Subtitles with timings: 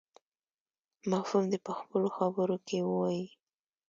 [1.11, 3.25] مفهوم دې په خپلو خبرو کې ووایي.